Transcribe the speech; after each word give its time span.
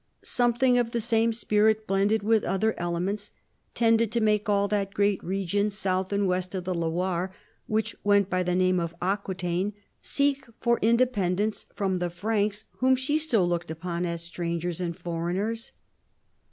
Something 0.23 0.79
of 0.79 0.93
the 0.93 0.99
same 0.99 1.31
spirit, 1.31 1.85
blended 1.85 2.23
with 2.23 2.43
other 2.43 2.73
elements, 2.79 3.33
tended 3.75 4.11
to 4.13 4.19
make 4.19 4.49
all 4.49 4.67
that 4.67 4.95
great 4.95 5.23
region 5.23 5.69
south 5.69 6.11
and 6.11 6.25
west 6.27 6.55
of 6.55 6.63
the 6.63 6.73
Loire, 6.73 7.31
which 7.67 7.95
went 8.03 8.27
by 8.27 8.41
the 8.41 8.55
name 8.55 8.79
of 8.79 8.95
Aquitaine, 8.99 9.73
seek 10.01 10.47
for 10.59 10.79
independence 10.81 11.67
from 11.75 11.99
the 11.99 12.09
Franks 12.09 12.65
whom 12.77 12.95
she 12.95 13.19
still 13.19 13.47
looked 13.47 13.69
upon 13.69 14.03
as 14.07 14.23
strangers 14.23 14.81
and 14.81 14.97
foreigners. 14.97 15.71